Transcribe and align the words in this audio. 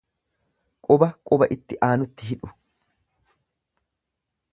Quba 0.87 1.09
quba 1.31 1.49
itti 1.55 1.77
aanutti 1.89 2.31
hidhu. 2.31 2.51